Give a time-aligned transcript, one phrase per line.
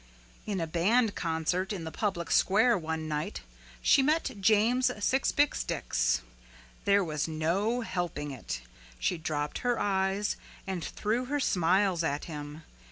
[0.47, 3.41] At a band concert in the public square one night
[3.83, 6.21] she met James Sixbixdix.
[6.85, 8.61] There was no helping it.
[8.97, 12.63] She dropped her eyes and threw her smiles at him.